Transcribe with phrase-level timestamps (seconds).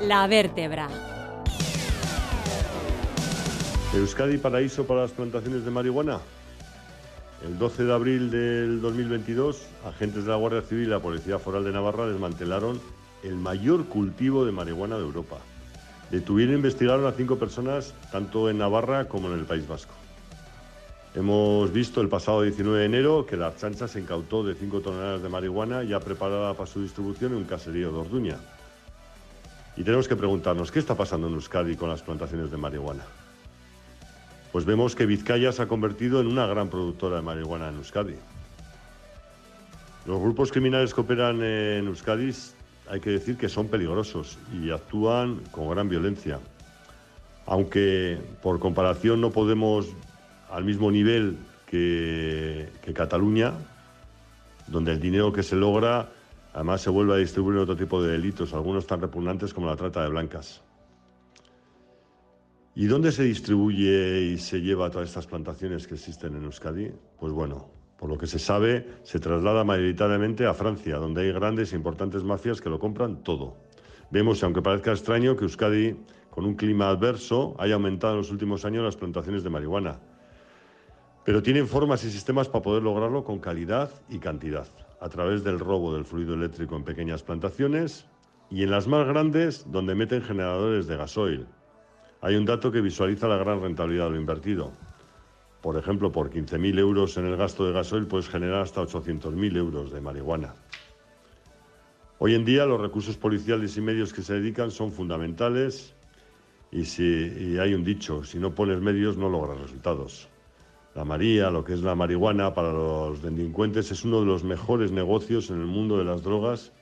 [0.00, 0.88] La vértebra.
[3.94, 6.20] Euskadi paraíso para las plantaciones de marihuana.
[7.44, 11.64] El 12 de abril del 2022, agentes de la Guardia Civil y la Policía Foral
[11.64, 12.80] de Navarra desmantelaron
[13.24, 15.38] el mayor cultivo de marihuana de Europa.
[16.12, 19.94] Detuvieron e investigaron a cinco personas, tanto en Navarra como en el País Vasco.
[21.16, 25.22] Hemos visto el pasado 19 de enero que la chancha se incautó de 5 toneladas
[25.22, 28.36] de marihuana ya preparada para su distribución en un caserío de Orduña.
[29.78, 33.04] Y tenemos que preguntarnos, ¿qué está pasando en Euskadi con las plantaciones de marihuana?
[34.50, 38.16] Pues vemos que Vizcaya se ha convertido en una gran productora de marihuana en Euskadi.
[40.04, 42.34] Los grupos criminales que operan en Euskadi
[42.90, 46.40] hay que decir que son peligrosos y actúan con gran violencia.
[47.46, 49.86] Aunque por comparación no podemos
[50.50, 53.52] al mismo nivel que, Cataluña,
[54.66, 56.08] donde el dinero que se logra
[56.52, 60.02] además se vuelve a distribuir otro tipo de delitos, algunos tan repugnantes como la trata
[60.02, 60.62] de blancas.
[62.74, 66.92] ¿Y dónde se distribuye y se lleva todas estas plantaciones que existen en Euskadi?
[67.18, 71.72] Pues bueno, por lo que se sabe, se traslada mayoritariamente a Francia, donde hay grandes
[71.72, 73.56] e importantes mafias que lo compran todo.
[74.12, 75.96] Vemos, aunque parezca extraño, que Euskadi,
[76.30, 79.98] con un clima adverso, haya aumentado en los últimos años las plantaciones de marihuana.
[81.24, 84.68] Pero tienen formas y sistemas para poder lograrlo con calidad y cantidad,
[85.00, 88.06] a través del robo del fluido eléctrico en pequeñas plantaciones
[88.50, 91.46] y en las más grandes donde meten generadores de gasoil.
[92.20, 94.72] Hay un dato que visualiza la gran rentabilidad de lo invertido.
[95.60, 99.92] Por ejemplo, por 15.000 euros en el gasto de gasoil puedes generar hasta 800.000 euros
[99.92, 100.54] de marihuana.
[102.20, 105.94] Hoy en día los recursos policiales y medios que se dedican son fundamentales
[106.72, 110.28] y, si, hay un dicho, si no pones medios no logras resultados.
[110.98, 114.90] La María, lo que es la marihuana para los delincuentes, es uno de los mejores
[114.90, 116.72] negocios en el mundo de las drogas.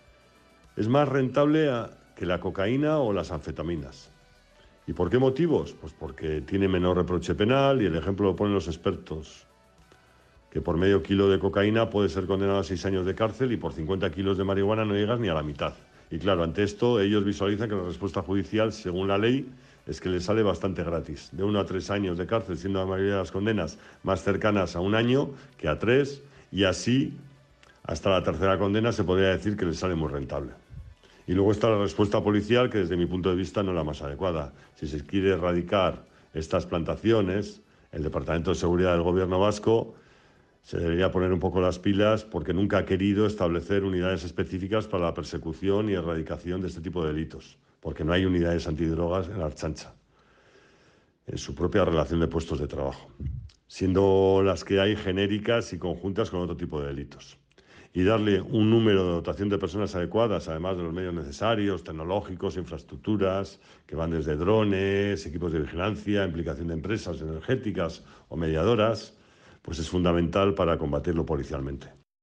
[0.74, 1.68] Es más rentable
[2.14, 4.10] que la cocaína o las anfetaminas.
[4.86, 5.74] ¿Y por qué motivos?
[5.78, 9.46] Pues porque tiene menor reproche penal y el ejemplo lo ponen los expertos.
[10.50, 13.58] Que por medio kilo de cocaína puede ser condenado a seis años de cárcel y
[13.58, 15.74] por 50 kilos de marihuana no llegas ni a la mitad.
[16.10, 19.46] Y claro, ante esto ellos visualizan que la respuesta judicial, según la ley,
[19.86, 22.86] es que le sale bastante gratis, de uno a tres años de cárcel, siendo la
[22.86, 27.16] mayoría de las condenas más cercanas a un año que a tres, y así
[27.84, 30.52] hasta la tercera condena se podría decir que le sale muy rentable.
[31.28, 33.84] Y luego está la respuesta policial, que desde mi punto de vista no es la
[33.84, 34.52] más adecuada.
[34.74, 36.04] Si se quiere erradicar
[36.34, 37.60] estas plantaciones,
[37.92, 39.94] el Departamento de Seguridad del Gobierno vasco
[40.62, 45.04] se debería poner un poco las pilas porque nunca ha querido establecer unidades específicas para
[45.04, 49.38] la persecución y erradicación de este tipo de delitos porque no hay unidades antidrogas en
[49.38, 49.94] la Archancha,
[51.24, 53.12] en su propia relación de puestos de trabajo,
[53.68, 57.38] siendo las que hay genéricas y conjuntas con otro tipo de delitos.
[57.92, 62.56] Y darle un número de dotación de personas adecuadas, además de los medios necesarios, tecnológicos,
[62.56, 69.16] infraestructuras, que van desde drones, equipos de vigilancia, implicación de empresas energéticas o mediadoras,
[69.62, 71.86] pues es fundamental para combatirlo policialmente.